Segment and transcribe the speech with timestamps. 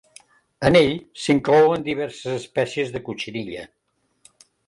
[0.69, 0.93] En ell
[1.25, 3.67] s'inclouen diverses espècies de cotxinilla.